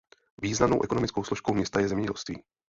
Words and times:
Významnou 0.41 0.83
ekonomickou 0.83 1.23
složkou 1.23 1.53
města 1.53 1.79
je 1.79 1.87
zemědělství. 1.87 2.43